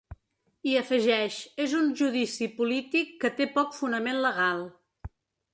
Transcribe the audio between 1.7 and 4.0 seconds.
un judici polític que té poc